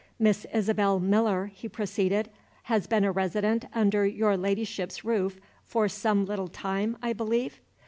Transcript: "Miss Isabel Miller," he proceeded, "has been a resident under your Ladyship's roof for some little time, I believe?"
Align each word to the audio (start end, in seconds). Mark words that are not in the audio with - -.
"Miss 0.17 0.47
Isabel 0.51 0.99
Miller," 0.99 1.45
he 1.53 1.69
proceeded, 1.69 2.31
"has 2.63 2.87
been 2.87 3.03
a 3.03 3.11
resident 3.11 3.65
under 3.71 4.03
your 4.03 4.35
Ladyship's 4.35 5.05
roof 5.05 5.39
for 5.63 5.87
some 5.87 6.25
little 6.25 6.47
time, 6.47 6.97
I 7.03 7.13
believe?" 7.13 7.61